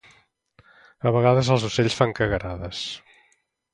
A 1.09 1.11
vegades 1.17 1.51
els 1.57 1.67
ocells 1.69 1.99
fan 1.99 2.17
cagarades 2.21 2.85